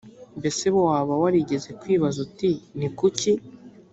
mbese 0.39 0.65
waba 0.77 1.13
warigeze 1.21 1.69
kwibaza 1.79 2.17
uti 2.25 2.51
ni 2.77 2.87
kuki 2.97 3.31